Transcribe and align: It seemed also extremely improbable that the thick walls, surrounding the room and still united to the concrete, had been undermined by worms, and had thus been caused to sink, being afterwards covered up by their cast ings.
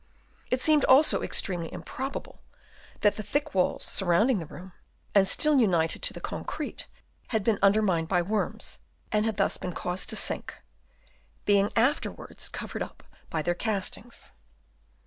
It 0.49 0.59
seemed 0.61 0.83
also 0.85 1.21
extremely 1.21 1.71
improbable 1.71 2.41
that 3.01 3.17
the 3.17 3.21
thick 3.21 3.53
walls, 3.53 3.83
surrounding 3.83 4.39
the 4.39 4.47
room 4.47 4.71
and 5.13 5.27
still 5.27 5.59
united 5.59 6.01
to 6.01 6.11
the 6.11 6.19
concrete, 6.19 6.87
had 7.27 7.43
been 7.43 7.59
undermined 7.61 8.07
by 8.07 8.23
worms, 8.23 8.79
and 9.11 9.27
had 9.27 9.37
thus 9.37 9.57
been 9.57 9.73
caused 9.73 10.09
to 10.09 10.15
sink, 10.15 10.55
being 11.45 11.71
afterwards 11.75 12.49
covered 12.49 12.81
up 12.81 13.03
by 13.29 13.43
their 13.43 13.53
cast 13.53 13.95
ings. 13.95 14.31